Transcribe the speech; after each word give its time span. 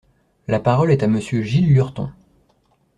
La 0.47 0.59
parole 0.59 0.89
est 0.89 1.03
à 1.03 1.07
Monsieur 1.07 1.43
Gilles 1.43 1.71
Lurton. 1.71 2.09